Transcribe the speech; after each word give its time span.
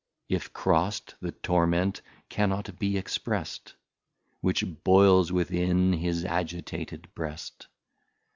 If 0.29 0.51
crost, 0.51 1.13
the 1.21 1.31
Torment 1.31 2.01
cannot 2.27 2.79
be 2.79 2.95
exprest, 2.97 3.75
Which 4.39 4.63
boyles 4.83 5.31
within 5.31 5.93
his 5.93 6.25
agitated 6.25 7.13
Breast. 7.13 7.67